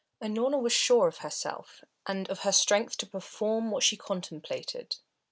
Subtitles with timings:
[0.19, 4.95] Unorna was sure of herself, and of her strength to perform what she contemplated.